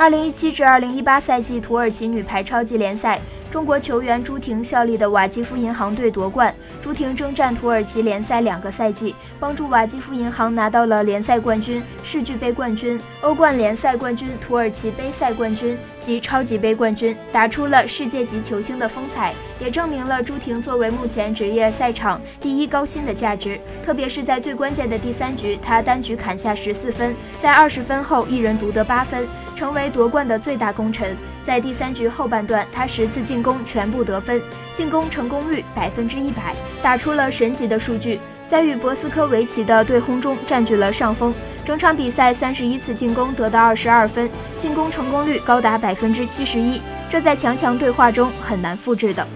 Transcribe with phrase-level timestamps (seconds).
[0.00, 3.20] 二零一七至二零一八赛季土耳其女排超级联赛。
[3.50, 6.54] 中国球员朱婷效力的瓦基夫银行队夺冠。
[6.80, 23.60] 朱婷征战土耳其联赛两个赛季，帮助瓦基夫银行拿到了联赛冠军、世俱杯冠军、欧冠联赛冠军、土耳其杯赛冠军及超级杯冠军，打出了世界级球星的风采，也证明了朱婷作为目前职业赛场第一高薪的价值。
[23.84, 29.28] 特别是在最关键的第三局，她单局砍下十四分，在二十分后一人独得八分。
[29.60, 31.14] 成为夺冠的最大功臣。
[31.44, 34.40] 在第三局后半段，他十次进攻全部得分，
[34.72, 38.18] 进攻成功率百分之一百，打出了神级的数据。
[38.46, 49.26] 在与博斯科维奇的对轰中占据了上风，整场比赛三十一次进攻得到二十二分，进攻成功率高达百分之七十一，这在强强对话中很难复制的。